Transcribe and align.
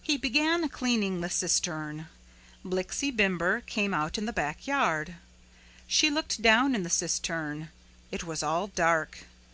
He 0.00 0.16
began 0.16 0.66
cleaning 0.70 1.20
the 1.20 1.28
cistern. 1.28 2.08
Blixie 2.64 3.14
Bimber 3.14 3.60
came 3.66 3.92
out 3.92 4.16
in 4.16 4.24
the 4.24 4.32
back 4.32 4.66
yard. 4.66 5.16
She 5.86 6.08
looked 6.08 6.40
down 6.40 6.74
in 6.74 6.84
the 6.84 6.88
cistern. 6.88 7.68
It 8.10 8.24
was 8.24 8.42
all 8.42 8.68
dark. 8.68 9.26